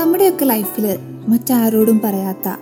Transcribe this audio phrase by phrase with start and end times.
[0.00, 2.56] നമ്മുടെയൊക്കെ ലൈഫിൽ മറ്റാരോടും പറയാത്ത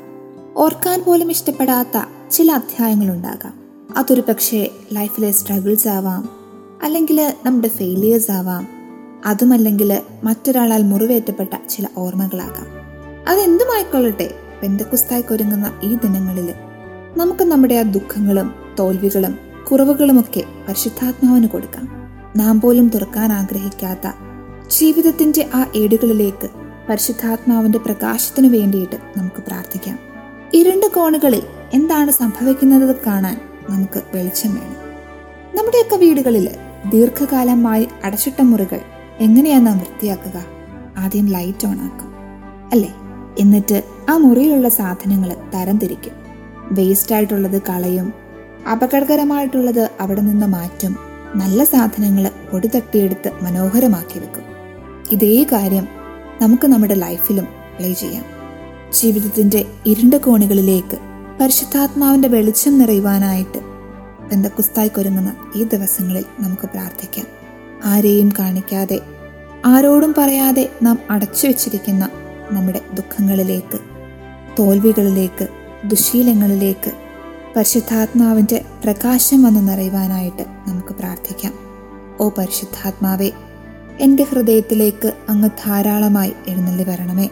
[0.57, 3.54] ഓർക്കാൻ പോലും ഇഷ്ടപ്പെടാത്ത ചില അധ്യായങ്ങളുണ്ടാകാം.
[3.97, 6.29] അതൊരു പക്ഷേ ലൈഫിലെ സ്ട്രഗിൾസ് ആവാം
[6.83, 8.68] അല്ലെങ്കിൽ നമ്മുടെ ഫെയിലിയേഴ്സ് ആവാം
[9.27, 12.66] അതുമല്ലെങ്കിൽ മറ്റൊരാളാൽ മുറിവേറ്റപ്പെട്ട ചില ഓർമ്മകളാകാം.
[13.29, 16.55] അതെന്തുമായിക്കൊള്ളട്ടെ പെന്തക്കുസ്തായ്ക്കൊരുങ്ങുന്ന ഈ ദിനങ്ങളിൽ
[17.16, 19.39] നമുക്ക് നമ്മുടെ ആ ദുഃഖങ്ങളും തോൽവികളും
[19.70, 21.89] കുറവുകളുമൊക്കെ പരിശുദ്ധാത്മാവിന് കൊടുക്കാം.
[22.36, 24.12] നാം പോലും തുറക്കാൻ ആഗ്രഹിക്കാത്ത
[24.79, 29.98] ജീവിതത്തിന്റെ ആ ഏടുകളിലേക്ക് പരിശുദ്ധാത്മാവിന്റെ പ്രകാശത്തിന് വേണ്ടിയിട്ട് നമുക്ക് പ്രാർത്ഥിക്കാം.
[30.54, 31.42] ഇരുണ്ട കോണുകളിൽ
[31.74, 34.88] എന്താണ് സംഭവിക്കുന്നത് കാണാൻ നമുക്ക് വെളിച്ചം വേണം.
[35.56, 36.51] നമ്മുടെയൊക്കെ വീടുകളിൽ
[36.91, 38.80] ദീർഘകാലമായി അടച്ചിട്ട മുറികൾ
[39.20, 40.45] എങ്ങനെയാണ് നാം വൃത്തിയാക്കുക?
[40.98, 42.12] ആദ്യം ലൈറ്റ് ഓൺ ആക്കും.
[42.73, 42.95] അല്ലേ?
[43.39, 46.12] എന്നിട്ട് ആ മുറിയിലുള്ള സാധനങ്ങൾ തരംതിരിക്കും.
[46.73, 48.12] വേസ്റ്റ് ആയിട്ടുള്ളത് കളയും.
[48.73, 50.97] അപകടകരമായിട്ടുള്ളത് അവിടെ നിന്ന് മാറ്റും.
[51.36, 54.42] നല്ല സാധനങ്ങൾ പൊടി തട്ടിയെടുത്ത് മനോഹരമാക്കി വെക്കും.
[55.11, 55.98] ഇതേ കാര്യം
[56.42, 58.25] നമുക്ക് നമ്മുടെ ലൈഫിലും പ്ലേ ചെയ്യാം.
[58.92, 60.98] ജീവിതത്തിന്റെ ഇരുണ്ട കോണുകളിലേക്ക്
[61.41, 63.58] പരിശുദ്ധാത്മാവിന്റെ വെളിച്ചം നിറയുവാനായിട്ട്
[64.33, 67.27] ബന്ധക്കുസ്തായ്ക്കൊരുങ്ങുന്ന ഈ ദിവസങ്ങളിൽ നമുക്ക് പ്രാർത്ഥിക്കാം.
[67.84, 69.00] ആരെയും കാണിക്കാതെ
[69.67, 72.08] ആരോടും പറയാതെ നാം അടച്ചു വച്ചിരിക്കുന്ന
[72.50, 73.78] നമ്മുടെ ദുഃഖങ്ങളിലേക്ക്
[74.58, 75.48] തോൽവികളിലേക്ക്
[75.84, 76.92] ദുശീലങ്ങളിലേക്ക്
[77.56, 81.52] പരിശുദ്ധാത്മാവിന്റെ പ്രകാശം വന്ന് നിറയുവാനായിട്ട് നമുക്ക് പ്രാർത്ഥിക്കാം.
[82.20, 83.33] ഓ പരിശുദ്ധാത്മാവെ
[83.99, 87.29] എന്റെ ഹൃദയത്തിലേക്ക് അങ്ങ് ധാരാളമായി എഴുന്നള്ളി വരണമേ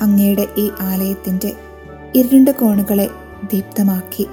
[0.00, 1.50] അങ്ങയുടെ ഈ ആലയത്തിന്റെ
[2.14, 3.08] ഇരുണ്ട കോണുകളെ
[3.52, 4.24] ദീപ്തമാക്കി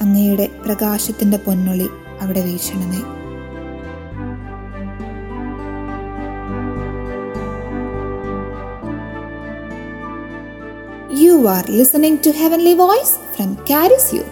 [0.00, 1.88] അങ്ങയുടെ പ്രകാശത്തിന്റെ പൊന്നൊളി
[2.20, 3.02] അവിടെ വീക്ഷണമേ
[11.12, 14.24] You are listening to Heavenly Voice from Caris You.